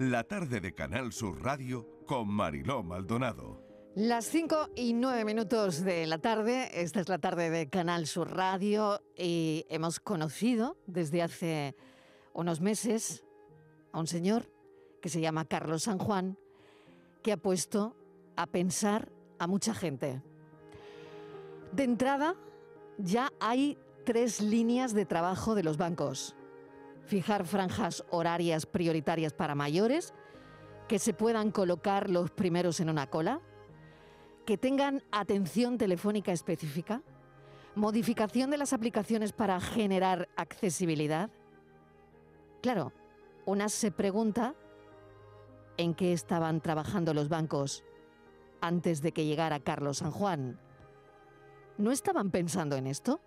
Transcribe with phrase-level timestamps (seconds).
[0.00, 3.60] la tarde de Canal Sur Radio con Mariló Maldonado.
[3.94, 8.34] Las 5 y 9 minutos de la tarde, esta es la tarde de Canal Sur
[8.34, 11.76] Radio y hemos conocido desde hace
[12.32, 13.24] unos meses
[13.92, 14.50] a un señor
[15.02, 16.38] que se llama Carlos San Juan,
[17.22, 17.94] que ha puesto
[18.36, 20.22] a pensar a mucha gente.
[21.72, 22.36] De entrada,
[22.96, 23.76] ya hay
[24.06, 26.34] tres líneas de trabajo de los bancos.
[27.06, 30.14] Fijar franjas horarias prioritarias para mayores,
[30.88, 33.40] que se puedan colocar los primeros en una cola,
[34.44, 37.02] que tengan atención telefónica específica,
[37.74, 41.30] modificación de las aplicaciones para generar accesibilidad.
[42.60, 42.92] Claro,
[43.46, 44.54] una se pregunta
[45.76, 47.84] en qué estaban trabajando los bancos
[48.60, 50.58] antes de que llegara Carlos San Juan.
[51.78, 53.20] ¿No estaban pensando en esto?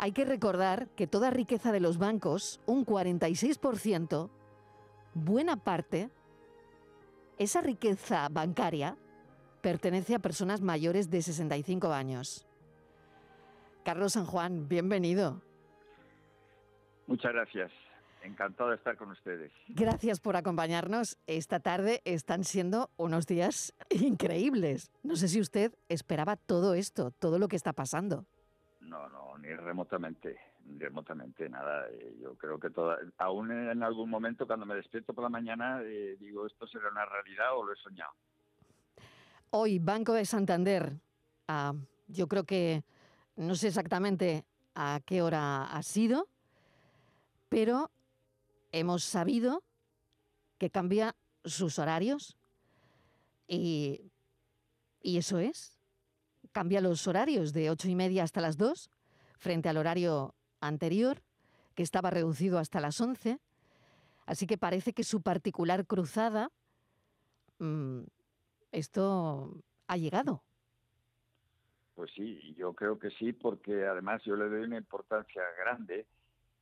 [0.00, 4.30] Hay que recordar que toda riqueza de los bancos, un 46%,
[5.14, 6.08] buena parte,
[7.36, 8.96] esa riqueza bancaria
[9.60, 12.46] pertenece a personas mayores de 65 años.
[13.84, 15.42] Carlos San Juan, bienvenido.
[17.08, 17.72] Muchas gracias.
[18.22, 19.50] Encantado de estar con ustedes.
[19.66, 21.18] Gracias por acompañarnos.
[21.26, 24.92] Esta tarde están siendo unos días increíbles.
[25.02, 28.26] No sé si usted esperaba todo esto, todo lo que está pasando.
[28.88, 31.88] No, no, ni remotamente, ni remotamente nada.
[31.90, 35.82] Eh, yo creo que toda, aún en algún momento cuando me despierto por la mañana
[35.82, 38.12] eh, digo esto será una realidad o lo he soñado.
[39.50, 40.92] Hoy Banco de Santander,
[42.06, 42.84] yo creo que
[43.36, 46.28] no sé exactamente a qué hora ha sido,
[47.48, 47.90] pero
[48.72, 49.62] hemos sabido
[50.58, 51.14] que cambia
[51.44, 52.36] sus horarios
[53.46, 54.10] y,
[55.00, 55.77] y eso es,
[56.52, 58.90] cambia los horarios de ocho y media hasta las dos
[59.38, 61.22] frente al horario anterior,
[61.74, 63.38] que estaba reducido hasta las once.
[64.26, 66.50] Así que parece que su particular cruzada,
[67.58, 68.00] mm,
[68.72, 70.42] esto ha llegado.
[71.94, 76.06] Pues sí, yo creo que sí, porque además yo le doy una importancia grande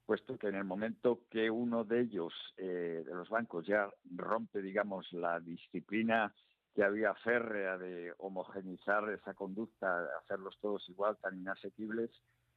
[0.06, 4.62] puesto que en el momento que uno de ellos, eh, de los bancos, ya rompe,
[4.62, 6.32] digamos, la disciplina
[6.76, 12.10] que había férrea de homogenizar esa conducta, hacerlos todos igual, tan inasequibles,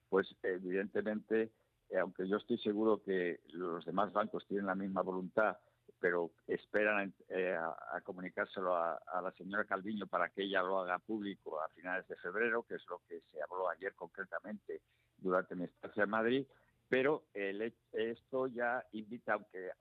[0.09, 1.53] pues evidentemente,
[1.89, 5.57] eh, aunque yo estoy seguro que los demás bancos tienen la misma voluntad,
[6.01, 10.99] pero esperan eh, a, comunicárselo a, a, la señora Calviño para que ella lo haga
[10.99, 14.81] público a finales de febrero, que es lo que se habló ayer concretamente
[15.17, 16.45] durante mi estancia en Madrid,
[16.89, 19.71] pero el, esto ya invita, aunque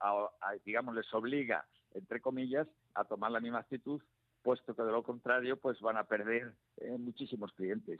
[0.63, 4.01] digamos les obliga, entre comillas, a tomar la misma actitud,
[4.41, 7.99] puesto que de lo contrario pues van a perder eh, muchísimos clientes.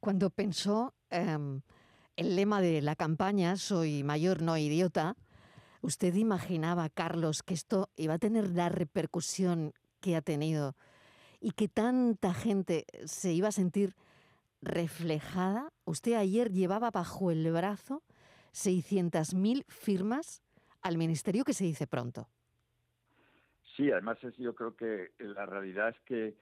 [0.00, 1.60] Cuando pensó em,
[2.16, 5.16] el lema de la campaña, soy mayor, no idiota,
[5.82, 10.74] ¿usted imaginaba, Carlos, que esto iba a tener la repercusión que ha tenido
[11.40, 13.94] y que tanta gente se iba a sentir
[14.60, 15.72] reflejada.
[15.84, 18.02] Usted ayer llevaba bajo el brazo
[18.52, 20.42] 600.000 firmas
[20.82, 22.28] al ministerio que se dice pronto.
[23.80, 26.34] Sí, además yo creo que la realidad es que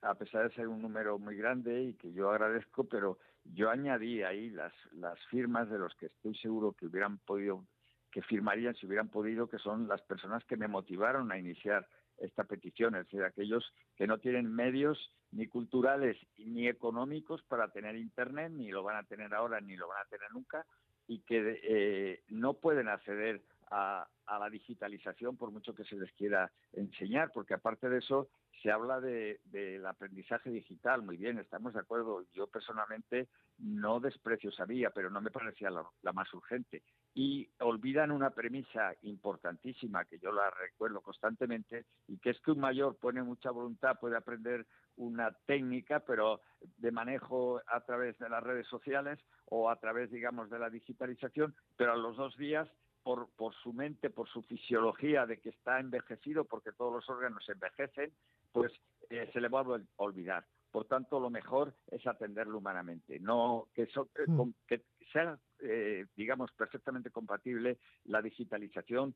[0.00, 4.22] a pesar de ser un número muy grande y que yo agradezco, pero yo añadí
[4.22, 7.66] ahí las, las firmas de los que estoy seguro que hubieran podido,
[8.12, 11.84] que firmarían si hubieran podido, que son las personas que me motivaron a iniciar
[12.18, 14.96] esta petición, es decir, aquellos que no tienen medios
[15.32, 19.88] ni culturales ni económicos para tener Internet, ni lo van a tener ahora ni lo
[19.88, 20.64] van a tener nunca,
[21.06, 26.50] y que eh, no pueden acceder a, la digitalización por mucho que se les quiera
[26.72, 28.28] enseñar, porque aparte de eso
[28.62, 32.24] se habla de, del aprendizaje digital, muy bien, estamos de acuerdo.
[32.32, 33.28] Yo personalmente
[33.58, 36.82] no desprecio sabía, pero no me parecía la más urgente
[37.14, 42.58] y olvidan una premisa importantísima que yo la recuerdo constantemente y que es que un
[42.58, 46.40] mayor pone mucha voluntad, puede aprender una técnica, pero
[46.78, 51.54] de manejo a través de las redes sociales o a través, digamos, de la digitalización,
[51.76, 52.68] pero a los dos días,
[53.02, 57.46] por, por su mente, por su fisiología de que está envejecido, porque todos los órganos
[57.48, 58.12] envejecen,
[58.52, 58.72] pues
[59.10, 60.46] eh, se le va a olvidar.
[60.70, 63.88] Por tanto, lo mejor es atenderlo humanamente, no que, eh,
[64.26, 64.50] hmm.
[64.66, 69.14] que sea eh, digamos, perfectamente compatible la digitalización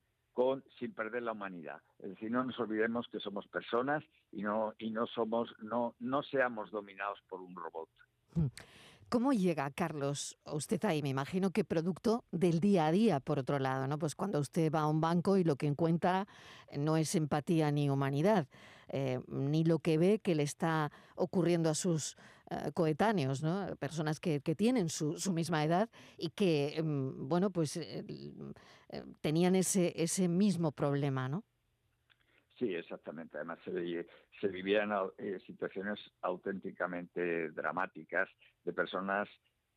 [0.79, 1.81] sin perder la humanidad.
[1.99, 6.23] Es decir, no nos olvidemos que somos personas y no y no somos no no
[6.23, 7.89] seamos dominados por un robot.
[9.09, 11.01] ¿Cómo llega, Carlos, usted ahí?
[11.01, 13.99] Me imagino que producto del día a día, por otro lado, ¿no?
[13.99, 16.27] Pues cuando usted va a un banco y lo que encuentra
[16.77, 18.49] no es empatía ni humanidad,
[18.89, 22.17] eh, ni lo que ve que le está ocurriendo a sus
[22.51, 23.77] eh, coetáneos, ¿no?
[23.77, 28.05] Personas que, tienen su, misma edad y que, mm, bueno, pues eh,
[29.21, 31.45] tenían ese, ese mismo problema, ¿no?
[32.59, 33.37] Sí, exactamente.
[33.37, 34.91] Además, se vivían
[35.47, 38.29] situaciones auténticamente dramáticas
[38.65, 39.29] de personas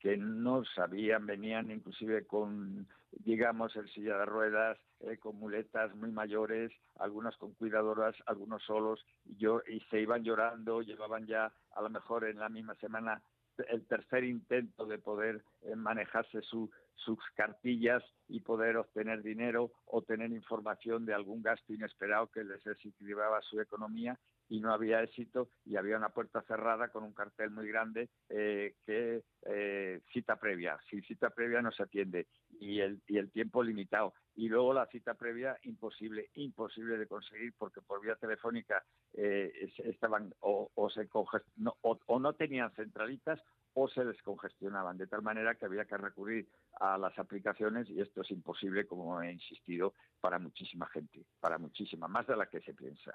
[0.01, 6.12] que no sabían, venían inclusive con, digamos, el silla de ruedas, eh, con muletas muy
[6.12, 11.81] mayores, algunas con cuidadoras, algunos solos, y, yo, y se iban llorando, llevaban ya a
[11.83, 13.21] lo mejor en la misma semana
[13.69, 20.31] el tercer intento de poder eh, manejarse sus cartillas y poder obtener dinero o tener
[20.31, 24.18] información de algún gasto inesperado que les desequilibraba su economía
[24.51, 28.75] y no había éxito y había una puerta cerrada con un cartel muy grande eh,
[28.86, 30.77] que eh, cita previa.
[30.89, 32.27] Sin cita previa no se atiende
[32.59, 34.13] y el, y el tiempo limitado.
[34.36, 38.83] Y luego la cita previa imposible, imposible de conseguir porque por vía telefónica
[39.13, 41.07] eh, estaban o, se
[41.56, 43.42] no, o, no tenían centralitas
[43.74, 46.50] o se descongestionaban, de tal manera que había que recurrir
[46.81, 52.09] a las aplicaciones y esto es imposible, como he insistido, para muchísima gente, para muchísima,
[52.09, 53.13] más de la que se piensa.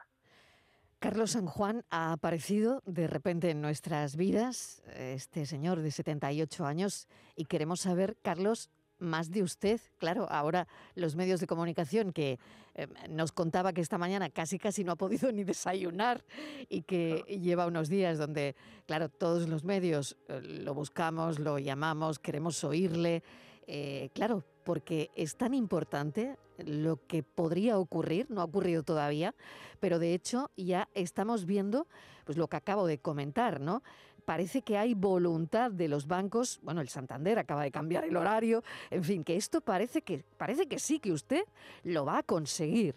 [0.98, 7.06] Carlos San Juan ha aparecido de repente en nuestras vidas, este señor de 78 años,
[7.36, 9.78] y queremos saber, Carlos, más de usted.
[9.98, 12.38] Claro, ahora los medios de comunicación que
[12.74, 16.24] em, nos contaba que esta mañana casi casi no ha podido ni desayunar
[16.70, 18.56] y que lleva unos días donde,
[18.86, 23.22] claro, todos los medios eh, lo buscamos, lo llamamos, queremos oírle.
[23.66, 29.32] Eh, claro, porque es tan importante lo que podría ocurrir, no ha ocurrido todavía,
[29.78, 31.86] pero de hecho ya estamos viendo
[32.24, 33.84] pues lo que acabo de comentar, ¿no?
[34.24, 38.64] Parece que hay voluntad de los bancos, bueno, el Santander acaba de cambiar el horario,
[38.90, 41.44] en fin, que esto parece que parece que sí que usted
[41.84, 42.96] lo va a conseguir.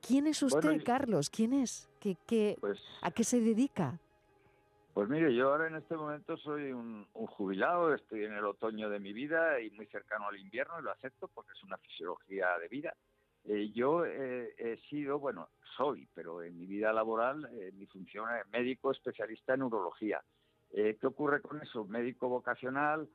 [0.00, 1.30] ¿Quién es usted, Carlos?
[1.30, 1.88] ¿Quién es?
[2.00, 4.00] ¿Qué, pues ¿A qué se dedica?
[4.96, 8.98] Pues mire, yo ahora en este momento soy un, jubilado, estoy en el otoño de
[8.98, 12.68] mi vida y muy cercano al invierno y lo acepto porque es una fisiología de
[12.68, 12.94] vida.
[13.44, 18.48] Eh, yo he sido, bueno, soy, pero en mi vida laboral eh, mi función es
[18.48, 20.24] médico especialista en urología.
[20.70, 21.84] Eh, ¿Qué ocurre con eso?
[21.84, 23.06] Médico vocacional,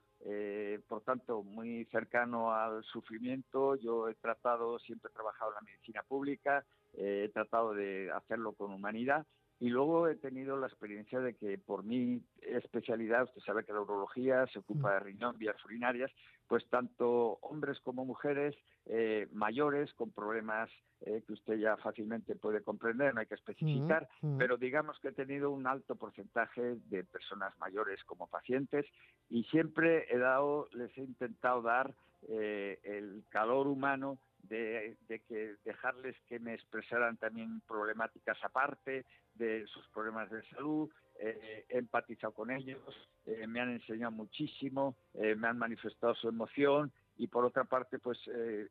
[0.88, 3.76] por tanto, muy cercano al sufrimiento.
[3.78, 6.64] Yo he tratado, siempre he trabajado en la medicina pública,
[6.94, 9.26] he tratado de hacerlo con humanidad
[9.62, 13.82] y luego he tenido la experiencia de que por mi especialidad, usted sabe que la
[13.82, 16.12] urología se ocupa de riñón, vías urinarias,
[16.48, 18.56] pues tanto hombres como mujeres
[18.88, 20.68] eh, mayores con problemas
[21.02, 25.10] eh, que usted ya fácilmente puede comprender, no hay que especificar, mm, pero digamos que
[25.10, 28.88] he tenido un alto porcentaje de personas mayores como pacientes
[29.30, 31.94] y siempre he dado, les he intentado dar
[32.28, 34.18] eh, el calor humano
[34.52, 39.06] de, que dejarles que me expresaran también problemáticas aparte
[39.36, 40.90] de sus problemas de salud,
[41.20, 42.82] eh, he empatizado con ellos,
[43.26, 48.00] eh, me han enseñado muchísimo, eh, me han manifestado su emoción y por otra parte,
[48.00, 48.20] pues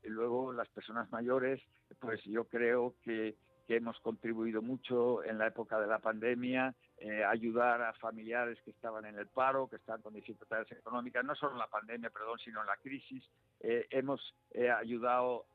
[0.05, 1.63] luego las personas mayores,
[2.01, 3.37] pues yo creo que
[3.71, 8.73] que hemos contribuido mucho en la época de la pandemia, eh, ayudar a familiares que
[8.73, 12.39] estaban en el paro, que estaban con dificultades económicas, no solo en la pandemia, perdón,
[12.39, 13.25] sino en la crisis.
[13.61, 15.47] Eh, hemos eh, ayudado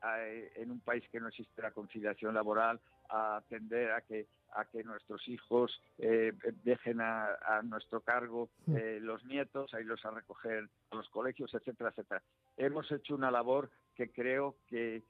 [0.56, 4.82] en un país que no existe la conciliación laboral a atender a que a que
[4.82, 11.52] nuestros hijos dejen a, nuestro cargo los nietos, a irlos a recoger a los colegios,
[11.52, 12.22] etcétera, etcétera.
[12.56, 15.02] Hemos hecho una labor que creo que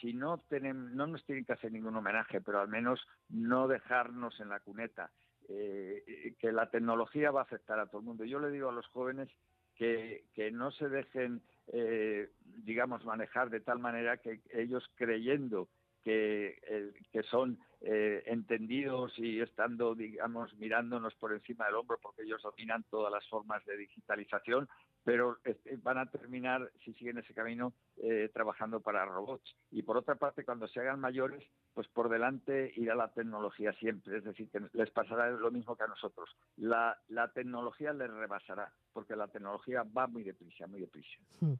[0.00, 4.38] si no tenemos, no nos tienen que hacer ningún homenaje, pero al menos no dejarnos
[4.40, 5.10] en la cuneta,
[5.52, 8.24] eh, que la tecnología va a afectar a todo el mundo.
[8.24, 9.28] Yo le digo a los jóvenes
[9.74, 11.42] que, que no se dejen,
[11.72, 12.30] eh,
[12.64, 15.68] digamos, manejar de tal manera que ellos creyendo
[16.04, 22.42] que, eh, que son entendidos y estando, digamos, mirándonos por encima del hombro porque ellos
[22.42, 24.68] dominan todas las formas de digitalización,
[25.04, 29.56] pero este, van a terminar, si siguen ese camino, eh, trabajando para robots.
[29.70, 31.42] Y por otra parte, cuando se hagan mayores,
[31.74, 35.84] pues por delante irá la tecnología siempre, es decir, que les pasará lo mismo que
[35.84, 36.28] a nosotros.
[36.56, 41.18] La, la tecnología les rebasará, porque la tecnología va muy deprisa, muy deprisa.
[41.40, 41.54] Hmm.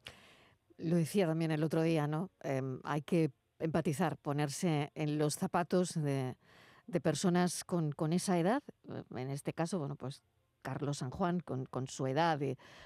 [0.79, 2.31] Lo decía también el otro día, ¿no?
[2.41, 6.37] Em, hay que empatizar, ponerse en los zapatos de,
[7.03, 8.63] personas con, esa edad,
[9.15, 10.23] en este caso, bueno, pues
[10.63, 12.41] Carlos San Juan, con, su edad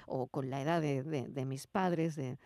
[0.07, 2.37] o con la edad de, mis padres, eh,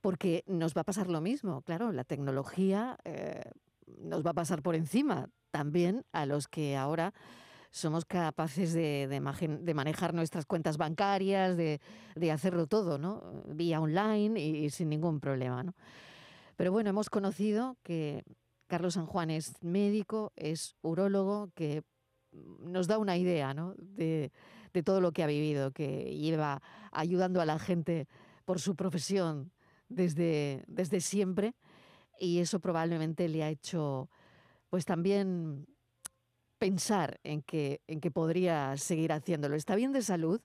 [0.00, 3.50] porque nos va a pasar lo mismo, claro, la tecnología eh,
[3.98, 7.14] nos va a pasar por encima también a los que ahora
[7.70, 11.80] somos capaces de, de, manejar nuestras cuentas bancarias, de,
[12.32, 13.42] hacerlo todo, ¿no?
[13.48, 15.74] Vía online y, y sin ningún problema, ¿no?
[16.56, 18.24] Pero bueno, hemos conocido que
[18.66, 21.82] Carlos San Juan es médico, es urólogo, que
[22.60, 23.74] nos da una idea ¿no?
[23.78, 24.32] de,
[24.72, 26.62] de todo lo que ha vivido, que lleva
[26.92, 28.08] ayudando a la gente
[28.44, 29.52] por su profesión
[29.88, 31.54] desde, desde siempre
[32.18, 34.10] y eso probablemente le ha hecho
[34.70, 35.66] pues también
[36.58, 39.56] pensar en que, en que podría seguir haciéndolo.
[39.56, 40.40] ¿Está bien de salud?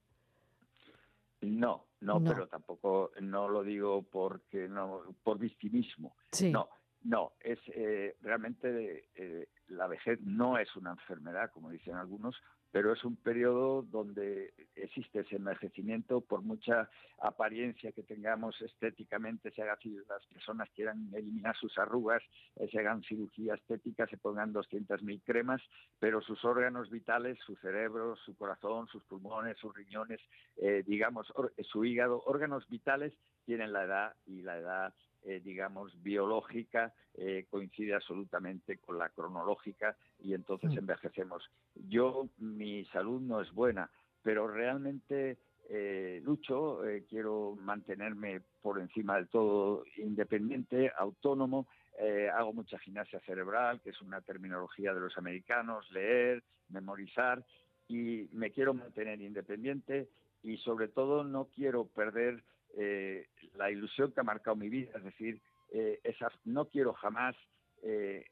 [1.41, 6.15] No, no, pero tampoco no lo digo porque no por victimismo.
[6.51, 6.69] No,
[7.03, 12.36] no, es eh, realmente eh, la vejez no es una enfermedad, como dicen algunos,
[12.72, 16.22] pero es un periodo donde existe ese envejecimiento.
[16.22, 16.89] Por mucha
[17.20, 19.77] apariencia que tengamos estéticamente, se haga
[20.08, 22.24] las personas quieran eliminar sus arrugas,
[22.55, 25.62] eh, se hagan cirugía estética, se pongan 200.000 cremas,
[26.00, 30.22] pero sus órganos vitales, su cerebro, su corazón, sus pulmones, sus riñones,
[30.58, 33.13] eh, digamos, su hígado, órganos vitales
[33.46, 39.95] tienen la edad y la edad eh, digamos, biológica eh, coincide absolutamente con la cronológica
[40.19, 40.77] y entonces mm.
[40.79, 41.49] envejecemos.
[41.75, 43.89] Yo, mi salud no es buena,
[44.23, 45.37] pero realmente
[45.69, 51.67] eh, lucho, quiero mantenerme por encima de todo independiente, autónomo,
[52.33, 57.45] hago mucha gimnasia cerebral, que es una terminología de los americanos, leer, memorizar,
[57.87, 60.09] y me quiero mantener independiente
[60.43, 62.43] y sobre todo no quiero perder
[62.77, 63.27] eh,
[63.62, 65.41] la ilusión que ha marcado mi vida, es decir,
[65.72, 66.01] eh,
[66.46, 67.36] no quiero jamás
[67.84, 68.25] eh,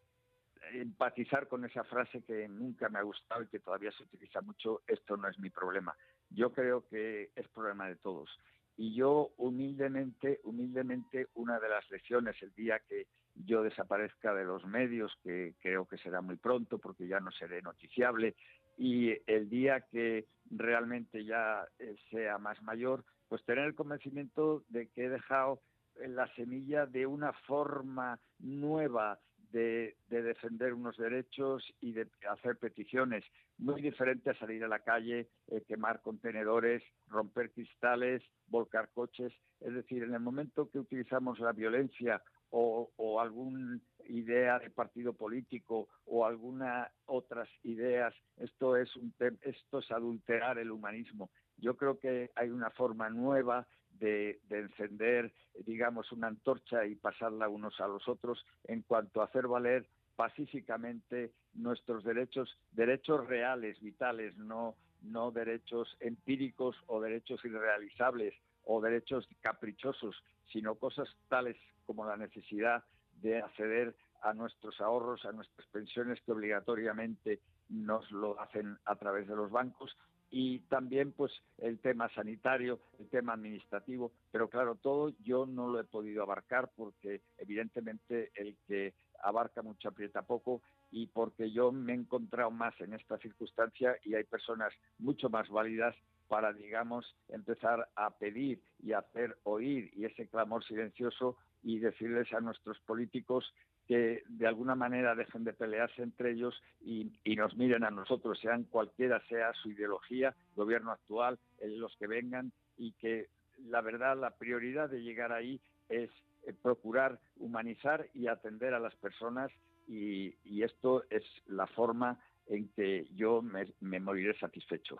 [0.73, 4.81] empatizar con esa frase que nunca me ha gustado y que todavía se utiliza mucho,
[4.87, 5.95] esto no es mi problema.
[6.29, 8.29] Yo creo que es problema de todos.
[8.75, 14.65] Y yo humildemente, humildemente, una de las lecciones el día que yo desaparezca de los
[14.65, 18.35] medios, que creo que será muy pronto porque ya no seré noticiable,
[18.77, 21.67] y el día que realmente ya
[22.09, 25.61] sea más mayor, pues tener el convencimiento de que he dejado
[26.07, 29.19] la semilla de una forma nueva
[29.51, 33.23] de, defender unos derechos y de hacer peticiones,
[33.57, 39.33] muy diferente a salir a la calle, eh, quemar contenedores, romper cristales, volcar coches.
[39.59, 42.21] Es decir, en el momento que utilizamos la violencia
[42.51, 49.79] o, o alguna idea de partido político o algunas otras ideas, esto es, un esto
[49.79, 51.29] es adulterar el humanismo
[51.61, 53.67] yo creo que hay una forma nueva
[53.99, 55.31] de, encender,
[55.65, 61.31] digamos, una antorcha y pasarla unos a los otros en cuanto a hacer valer pacíficamente
[61.53, 70.15] nuestros derechos, derechos reales, vitales, no, no derechos empíricos o derechos irrealizables o derechos caprichosos,
[70.51, 72.83] sino cosas tales como la necesidad
[73.21, 77.39] de acceder a nuestros ahorros, a nuestras pensiones que obligatoriamente
[77.69, 79.95] nos lo hacen a través de los bancos
[80.31, 85.79] y también pues el tema sanitario, el tema administrativo, pero claro, todo yo no lo
[85.79, 91.93] he podido abarcar porque evidentemente el que abarca mucho aprieta poco y porque yo me
[91.93, 95.95] he encontrado más en esta circunstancia y hay personas mucho más válidas
[96.27, 102.39] para, digamos, empezar a pedir y hacer oír y ese clamor silencioso y decirles a
[102.39, 103.51] nuestros políticos
[103.89, 108.65] que de alguna manera dejen de pelearse entre ellos y, nos miren a nosotros, sean
[108.65, 113.29] cualquiera sea su ideología, gobierno actual, los que vengan, y que
[113.65, 116.11] la verdad, la prioridad de llegar ahí es
[116.43, 119.51] eh, procurar humanizar y atender a las personas
[119.87, 124.97] y, esto es la forma en que yo me, moriré satisfecho.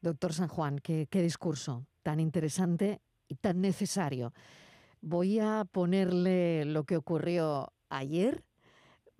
[0.00, 4.32] Doctor San Juan, qué discurso tan interesante y tan necesario.
[5.00, 8.44] Voy a ponerle lo que ocurrió ayer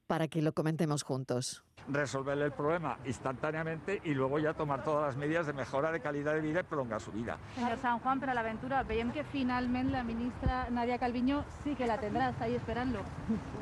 [0.07, 5.17] para que lo comentemos juntos resolver el problema instantáneamente y luego ya tomar todas las
[5.17, 7.39] medidas de mejora de calidad de vida y prolongar su vida.
[7.55, 11.87] Señor San Juan, pero la aventura, veiem que finalmente la ministra Nadia Calviño sí que
[11.87, 13.01] la tendrás ahí esperando.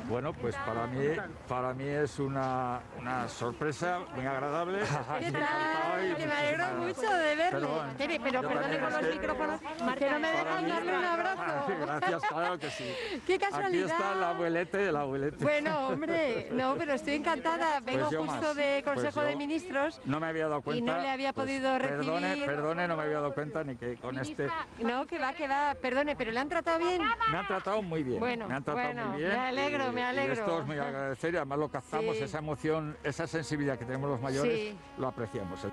[0.07, 1.05] Bueno, pues para mí,
[1.47, 4.79] para mí es una, una sorpresa muy agradable.
[5.19, 6.15] ¿Qué tal?
[6.15, 7.49] Que me alegro mucho de verle.
[7.51, 9.59] Pero, pero perdone con los micrófonos,
[9.97, 11.41] que no me dejan darle un abrazo.
[11.81, 12.93] Gracias, claro que sí.
[13.27, 13.67] Qué casualidad.
[13.67, 15.43] Aquí está el abuelete del abuelete.
[15.43, 17.79] Bueno, hombre, no, pero estoy encantada.
[18.09, 20.01] Vengo justo de pues Consejo de Ministros.
[20.05, 20.79] No me había dado cuenta.
[20.79, 21.99] Y no le había pues podido recibir.
[21.99, 24.47] Perdone, perdone, no me había dado cuenta ni que con este.
[24.79, 25.75] No, que va, que va.
[25.75, 27.01] Perdone, pero ¿le han tratado bien?
[27.31, 28.19] Me han tratado muy bien.
[28.19, 29.29] Bueno, me han tratado muy bien.
[29.29, 30.35] Me alegro, me alegro.
[30.35, 34.09] Y esto es muy agradecer y además lo captamos, esa emoción, esa sensibilidad que tenemos
[34.09, 35.65] los mayores, lo apreciamos.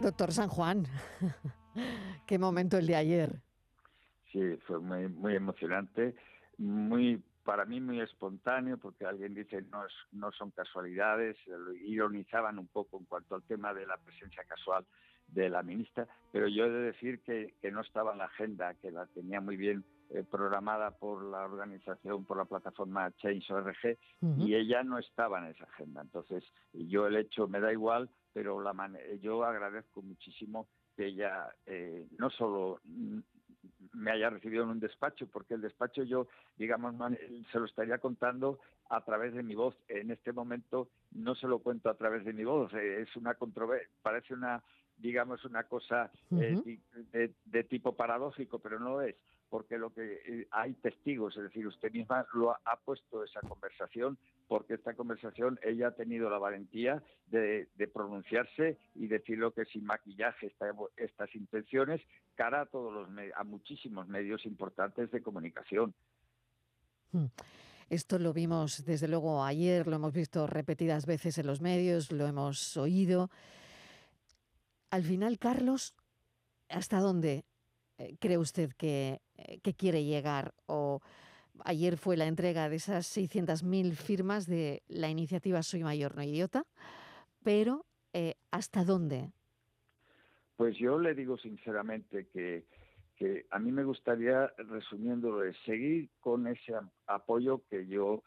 [0.00, 0.86] Doctor San Juan,
[2.26, 3.42] qué momento el de ayer.
[4.32, 6.14] Sí, fue muy, muy emocionante,
[6.58, 11.36] muy para mí muy espontáneo, porque alguien dice no, es, no son casualidades,
[11.84, 14.84] ironizaban un poco en cuanto al tema de la presencia casual
[15.28, 18.90] de la ministra, pero yo he de decir que, no estaba en la agenda, que
[18.90, 23.98] la tenía muy bien eh, programada por la organización, por la plataforma Change.org,
[24.38, 26.02] y ella no estaba en esa agenda.
[26.02, 28.74] Entonces, yo el hecho me da igual, pero la
[29.20, 32.80] yo agradezco muchísimo que ella eh, no solo
[33.94, 36.94] me haya recibido en un despacho, porque el despacho yo, digamos,
[37.50, 38.58] se lo estaría contando
[38.90, 39.76] a través de mi voz.
[39.88, 43.34] En este momento no se lo cuento a través de mi voz, eh, es una
[43.34, 44.62] controversia, parece una
[44.96, 46.78] digamos, una cosa eh,
[47.44, 49.16] de, tipo paradójico, pero no es,
[49.54, 54.18] porque lo que eh, hay testigos, es decir, usted misma lo ha, puesto esa conversación,
[54.48, 60.52] porque esta conversación ella ha tenido la valentía de, pronunciarse y decirlo que sin maquillaje
[60.96, 62.00] estas intenciones
[62.34, 65.94] cara a todos los a muchísimos medios importantes de comunicación.
[67.12, 67.26] Hmm.
[67.90, 72.26] Esto lo vimos desde luego ayer, lo hemos visto repetidas veces en los medios, lo
[72.26, 73.30] hemos oído.
[74.90, 75.94] Al final, Carlos,
[76.68, 77.44] ¿hasta dónde
[78.20, 79.18] cree usted eh,
[79.62, 80.54] que, quiere llegar?
[80.66, 81.00] O
[81.64, 86.64] ayer fue la entrega de esas 600.000 firmas de la iniciativa Soy Mayor No Idiota,
[87.42, 89.30] pero eh, ¿hasta dónde?
[90.56, 92.64] Pues yo le digo sinceramente que,
[93.16, 96.74] que a mí me gustaría, resumiendo, seguir con ese
[97.06, 98.22] apoyo que yo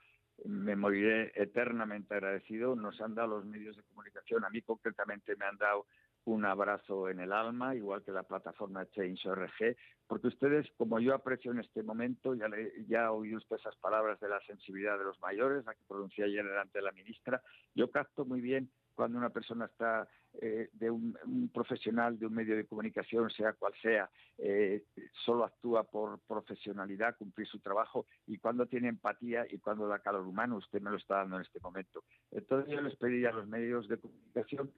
[0.45, 2.75] me moriré eternamente agradecido.
[2.75, 5.85] Nos han dado los medios de comunicación, a mí concretamente me han dado
[6.27, 11.51] un abrazo en el alma, igual que la plataforma Change.org, porque ustedes, como yo aprecio
[11.51, 15.19] en este momento, ya, le, ya oí usted esas palabras de la sensibilidad de los
[15.21, 17.41] mayores, la que pronuncié ayer delante de la ministra,
[17.73, 20.07] yo capto muy bien cuando una persona está
[20.41, 21.15] eh, de un,
[21.53, 24.85] profesional de un medio de comunicación, sea cual sea, eh,
[25.23, 30.25] solo actúa por profesionalidad, cumplir su trabajo, y cuando tiene empatía y cuando da calor
[30.25, 32.03] humano, usted me lo está dando en este momento.
[32.31, 34.73] Entonces yo les pediría a los medios de comunicación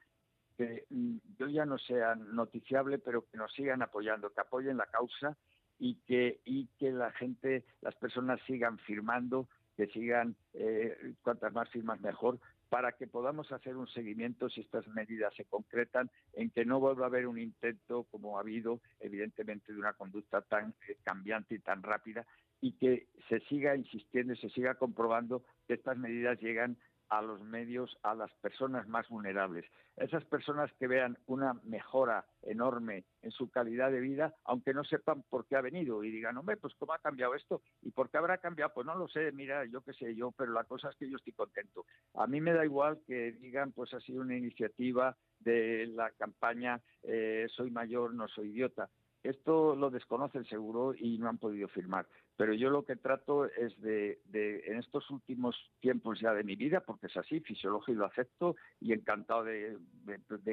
[0.60, 4.88] que mm, yo ya no sea noticiable, pero que nos sigan apoyando, que apoyen la
[4.88, 5.38] causa
[5.80, 9.48] y que, y que la gente, las personas sigan firmando,
[9.78, 14.86] que sigan eh, cuantas más firmas mejor, para que podamos hacer un seguimiento si estas
[14.90, 19.72] medidas se concretan, en que no vuelva a haber un intento, como ha habido, evidentemente,
[19.72, 22.28] de una conducta tan eh, cambiante y tan rápida,
[22.60, 26.78] y que se siga insistiendo y se siga comprobando que estas medidas llegan
[27.10, 29.66] a los medios, a las personas más vulnerables.
[29.98, 35.24] Esas personas que vean una mejora enorme en su calidad de vida, aunque no sepan
[35.30, 38.18] por qué ha venido y digan, hombre, pues cómo ha cambiado esto y por qué
[38.18, 40.96] habrá cambiado, pues no lo sé, mira, yo qué sé yo, pero la cosa es
[40.96, 41.86] que yo estoy contento.
[42.14, 46.82] A mí me da igual que digan, pues ha sido una iniciativa de la campaña
[47.04, 48.90] eh, Soy mayor, no soy idiota.
[49.24, 52.08] Esto lo desconocen seguro y no han podido firmar.
[52.40, 56.80] Pero yo lo que trato es de, en estos últimos tiempos ya de mi vida,
[56.80, 59.78] porque es así, fisiológico lo acepto, y encantado de,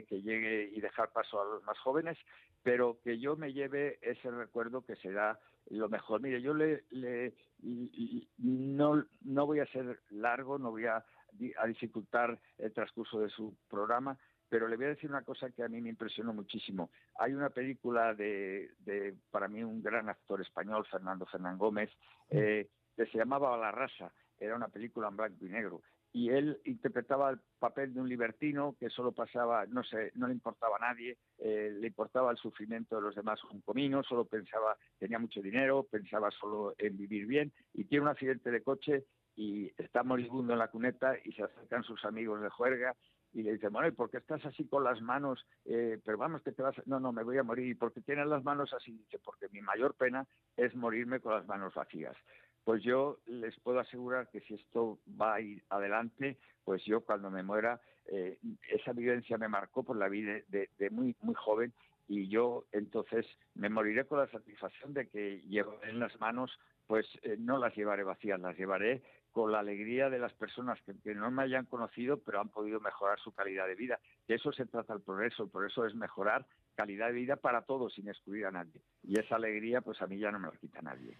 [0.08, 2.18] que llegue y dejar paso a los más jóvenes,
[2.64, 5.38] pero que yo me lleve ese recuerdo que será
[5.70, 6.20] lo mejor.
[6.20, 6.82] Mire, yo le,
[8.38, 11.04] no, no voy a ser largo, no voy a
[11.68, 15.68] dificultar el transcurso de su programa, pero le voy a decir una cosa que a
[15.68, 16.90] mí me impresionó muchísimo.
[17.18, 18.70] Hay una película de,
[19.30, 21.90] para mí, un gran actor español, Fernando Fernán Gómez,
[22.30, 24.12] eh, que se llamaba La Raza.
[24.38, 25.82] Era una película en blanco y negro.
[26.12, 30.32] Y él interpretaba el papel de un libertino que solo pasaba, no sé, no le
[30.32, 34.78] importaba a nadie, eh, le importaba el sufrimiento de los demás un comino, solo pensaba,
[34.98, 39.04] tenía mucho dinero, pensaba solo en vivir bien y tiene un accidente de coche
[39.34, 42.96] y está moribundo en la cuneta y se acercan sus amigos de juerga
[43.36, 45.46] y le dice, bueno, ¿y por qué estás así con las manos?
[45.66, 47.66] Eh, pero vamos, que te vas, no, no, me voy a morir.
[47.66, 48.92] ¿Y por qué tienes las manos así?
[48.92, 52.16] Dice, porque mi mayor pena es morirme con las manos vacías.
[52.64, 57.30] Pues yo les puedo asegurar que si esto va a ir adelante, pues yo cuando
[57.30, 58.38] me muera, eh,
[58.70, 61.74] esa vivencia me marcó por la vida de, muy, muy joven
[62.08, 67.06] y yo entonces me moriré con la satisfacción de que llevo en las manos, pues
[67.20, 69.02] eh, no las llevaré vacías, las llevaré
[69.36, 73.18] con la alegría de las personas que, no me hayan conocido, pero han podido mejorar
[73.20, 74.00] su calidad de vida.
[74.26, 75.42] De eso se trata el progreso.
[75.42, 78.80] El progreso es mejorar calidad de vida para todos, sin excluir a nadie.
[79.02, 81.18] Y esa alegría, pues a mí ya no me la quita nadie.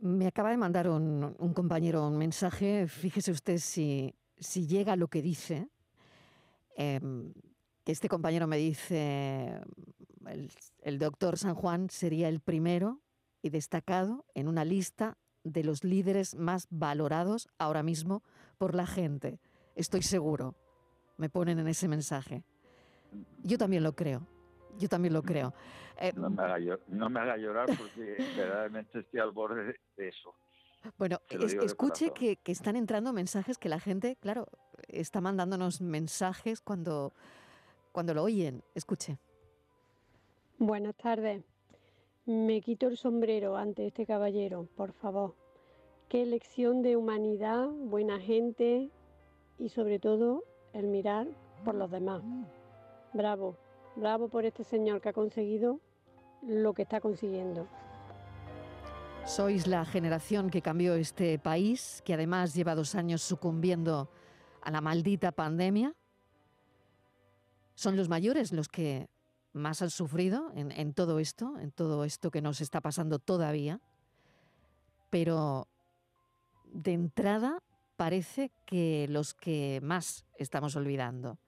[0.00, 2.88] Me acaba de mandar un, compañero un mensaje.
[2.88, 5.68] Fíjese usted si, si llega lo que dice.
[6.74, 7.32] Em,
[7.84, 9.60] este compañero me dice,
[10.82, 13.02] el doctor San Juan sería el primero
[13.40, 18.22] y destacado en una lista de los líderes más valorados ahora mismo
[18.58, 19.38] por la gente.
[19.74, 20.54] Estoy seguro.
[21.16, 22.42] Me ponen en ese mensaje.
[23.42, 24.26] Yo también lo creo.
[24.78, 25.54] Yo también lo creo.
[25.98, 30.34] Eh, no, me haga, llorar porque verdaderamente estoy al borde de eso.
[30.98, 34.46] Bueno, escuche que, que, están entrando mensajes que la gente, claro,
[34.88, 37.12] está mandándonos mensajes cuando,
[37.92, 38.62] cuando lo oyen.
[38.74, 39.18] Escuche.
[40.58, 41.44] Buenas tardes.
[42.26, 45.36] Me quito el sombrero ante este caballero, por favor.
[46.08, 48.90] Qué lección de humanidad, buena gente
[49.60, 51.28] y sobre todo el mirar
[51.64, 52.24] por los demás.
[53.12, 53.56] Bravo,
[53.94, 55.80] bravo por este señor que ha conseguido
[56.42, 57.68] lo que está consiguiendo.
[59.24, 64.10] Sois la generación que cambió este país, que además lleva dos años sucumbiendo
[64.62, 65.94] a la maldita pandemia.
[67.76, 69.08] Son los mayores los que
[69.56, 73.80] más han sufrido en, todo esto, en todo esto que nos está pasando todavía.
[75.10, 75.66] Pero
[76.72, 77.62] de entrada
[77.96, 81.38] parece que los que más estamos olvidando.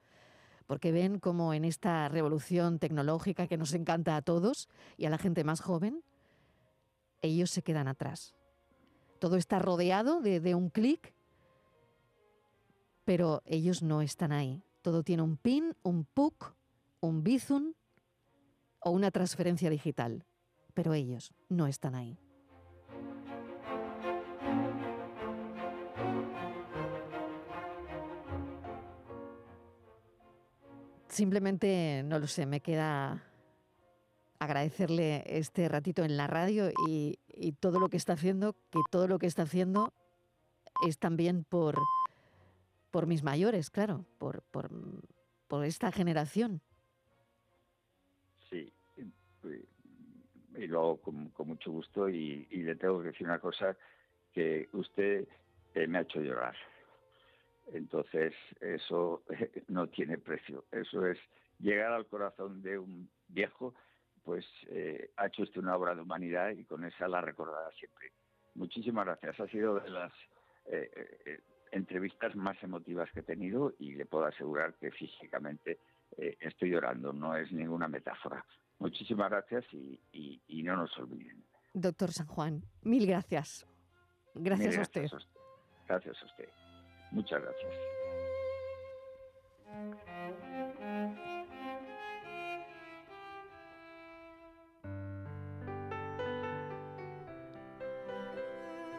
[0.66, 5.18] Porque ven como en esta revolución tecnológica que nos encanta a todos y a la
[5.18, 6.02] gente más joven,
[7.22, 8.34] ellos se quedan atrás.
[9.18, 11.14] Todo está rodeado de, un clic,
[13.04, 14.62] pero ellos no están ahí.
[14.82, 16.54] Todo tiene un PIN, un PUC,
[17.00, 17.72] un Bizum
[18.80, 20.24] o una transferencia digital,
[20.74, 22.18] pero ellos no están ahí.
[31.08, 33.24] Simplemente, no lo sé, me queda
[34.38, 37.18] agradecerle este ratito en la radio y,
[37.60, 39.92] todo lo que está haciendo, que todo lo que está haciendo
[40.86, 41.78] es también por,
[42.90, 44.70] por mis mayores, claro, por, por,
[45.48, 46.62] por esta generación.
[49.54, 53.76] Y lo hago con, mucho gusto y, le tengo que decir una cosa
[54.32, 55.26] que usted
[55.74, 56.56] eh, me ha hecho llorar.
[57.72, 59.22] Entonces, eso
[59.68, 60.64] no tiene precio.
[60.72, 61.18] Eso es
[61.58, 63.74] llegar al corazón de un viejo
[64.24, 68.12] pues eh, ha hecho usted una obra de humanidad y con esa la recordará siempre.
[68.56, 69.40] Muchísimas gracias.
[69.40, 70.12] Ha sido de las
[70.66, 71.40] eh,
[71.72, 75.78] entrevistas más emotivas que he tenido y le puedo asegurar que físicamente
[76.40, 78.44] estoy llorando, no es ninguna metáfora.
[78.78, 81.44] Muchísimas gracias y, no nos olviden.
[81.74, 83.66] Doctor San Juan, mil gracias.
[84.34, 85.10] Gracias, a usted.
[85.88, 86.48] Gracias a usted.
[87.10, 87.72] Muchas gracias.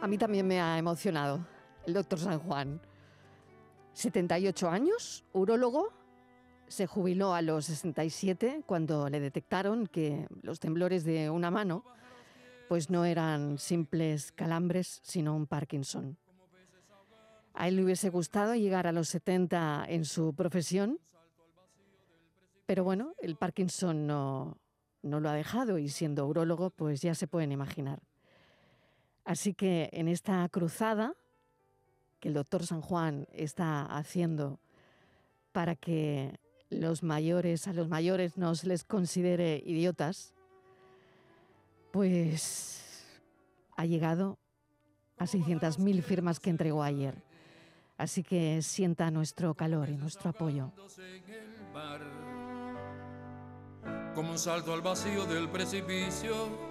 [0.02, 1.46] A mí también me ha emocionado
[1.86, 2.82] el doctor San Juan.
[3.94, 5.92] 78 años, urólogo,
[6.70, 11.84] se jubiló a los 67 cuando le detectaron que los temblores de una mano
[12.68, 16.18] pues no eran simples calambres, sino un Parkinson.
[17.56, 21.00] A él le hubiese gustado llegar a los 70 en su profesión,
[22.68, 24.58] pero bueno, el Parkinson no,
[25.02, 28.00] no lo ha dejado y siendo urólogo pues ya se pueden imaginar.
[29.26, 31.16] Así que en esta cruzada
[32.20, 34.60] que el doctor San Juan está haciendo
[35.52, 40.34] para que los mayores, a los mayores no se les considere idiotas,
[41.92, 43.06] pues
[43.76, 44.38] ha llegado
[45.18, 47.16] a 600.000 firmas que entregó ayer.
[47.98, 50.72] Así que sienta nuestro calor y nuestro apoyo.
[54.16, 56.70] Como un salto al vacío del precipicio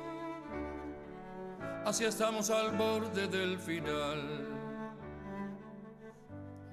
[1.88, 4.47] así estamos al borde del final.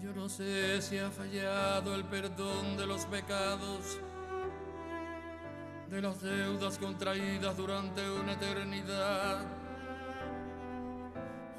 [0.05, 3.97] Yo no sé si ha fallado el perdón de los pecados,
[5.89, 9.39] de las deudas contraídas durante una eternidad.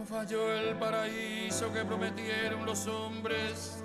[0.01, 3.83] O falló el paraíso que prometieron los hombres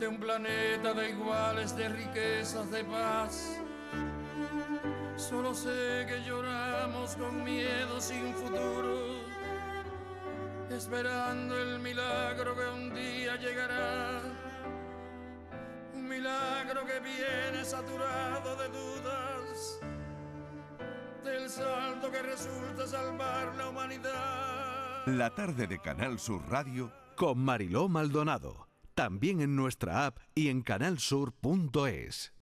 [0.00, 3.60] de un planeta de iguales, de riquezas, de paz
[5.16, 9.15] Solo sé que lloramos con miedo sin futuro,
[10.70, 14.20] esperando el milagro que un día llegará.
[15.94, 19.80] Un milagro que viene saturado de dudas,
[21.24, 25.06] del salto que resulta salvar la humanidad.
[25.06, 30.62] La tarde de Canal Sur Radio con Mariló Maldonado, también en nuestra app y en
[30.62, 32.32] canalsur.es.